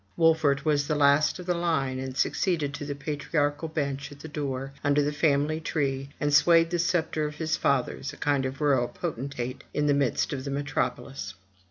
[0.17, 4.27] Wolfert was the last of the line, and succeeded to the patriarchal bench at the
[4.27, 8.61] door, under the family tree, and swayed the sceptre of his fathers, a kind of
[8.61, 11.35] rural potentate in the midst of the metropolis.